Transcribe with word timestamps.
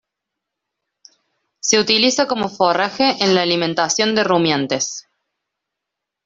Se 1.59 1.77
utiliza 1.79 2.25
como 2.27 2.49
forraje 2.49 3.23
en 3.23 3.35
la 3.35 3.43
alimentación 3.43 4.15
de 4.15 4.23
rumiantes. 4.23 5.07